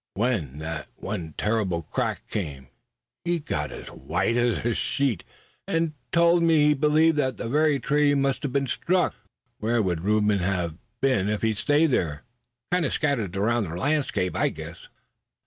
When 0.15 0.57
that 0.57 0.87
one 0.95 1.35
terrible 1.37 1.83
crack 1.83 2.27
came 2.27 2.69
he 3.23 3.37
got 3.37 3.71
as 3.71 3.85
white 3.91 4.35
as 4.35 4.65
a 4.65 4.73
sheet, 4.73 5.23
and 5.67 5.93
told 6.11 6.41
me 6.41 6.65
he 6.69 6.73
believed 6.73 7.17
that 7.17 7.37
that 7.37 7.49
very 7.49 7.79
tree 7.79 8.15
must 8.15 8.41
have 8.41 8.51
been 8.51 8.65
struck. 8.65 9.13
Where 9.59 9.79
would 9.79 10.01
Reuben 10.01 10.39
have 10.39 10.75
been 11.01 11.29
if 11.29 11.43
he'd 11.43 11.57
stayed 11.57 11.91
there? 11.91 12.23
Kind 12.71 12.83
of 12.83 12.93
scattered 12.93 13.37
around 13.37 13.65
the 13.69 13.75
landscape, 13.77 14.35
I 14.35 14.49
guess." 14.49 14.87